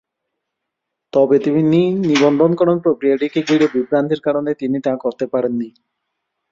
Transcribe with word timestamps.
তবে 1.13 1.35
নিবন্ধকরণ 2.07 2.77
প্রক্রিয়াটিকে 2.79 3.39
ঘিরে 3.41 3.67
বিভ্রান্তির 3.73 4.21
কারণে 4.21 4.51
তিনি 4.53 4.77
তা 4.81 4.93
করতে 4.95 5.25
পারেন 5.27 5.53
নি। 5.53 5.69